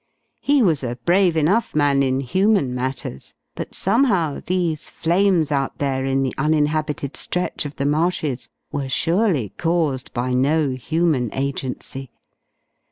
He 0.39 0.63
was 0.63 0.83
a 0.83 0.95
brave 1.05 1.37
enough 1.37 1.75
man 1.75 2.01
in 2.01 2.21
human 2.21 2.73
matters, 2.73 3.35
but 3.53 3.75
somehow 3.75 4.41
these 4.43 4.89
flames 4.89 5.51
out 5.51 5.77
there 5.77 6.05
in 6.05 6.23
the 6.23 6.33
uninhabited 6.39 7.15
stretch 7.15 7.67
of 7.67 7.75
the 7.75 7.85
marshes 7.85 8.49
were 8.71 8.89
surely 8.89 9.49
caused 9.59 10.11
by 10.11 10.33
no 10.33 10.71
human 10.71 11.29
agency. 11.35 12.09